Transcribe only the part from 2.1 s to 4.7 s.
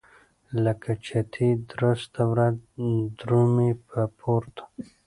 ورځ درومي په پورته.